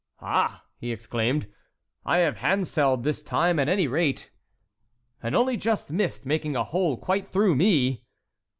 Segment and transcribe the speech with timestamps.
[0.23, 1.45] "Ah," he exclaimed,
[2.07, 4.31] "I have handselled this time at any rate."
[5.21, 8.03] "And only just missed making a hole quite through me."